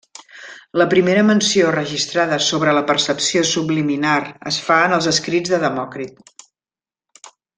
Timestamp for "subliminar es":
3.51-4.59